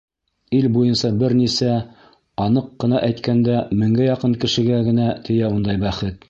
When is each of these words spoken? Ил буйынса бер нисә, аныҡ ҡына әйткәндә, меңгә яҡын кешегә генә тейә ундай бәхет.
Ил 0.59 0.63
буйынса 0.77 1.11
бер 1.23 1.35
нисә, 1.41 1.75
аныҡ 2.45 2.71
ҡына 2.85 3.03
әйткәндә, 3.09 3.59
меңгә 3.83 4.09
яҡын 4.09 4.35
кешегә 4.47 4.81
генә 4.89 5.07
тейә 5.29 5.55
ундай 5.59 5.83
бәхет. 5.87 6.19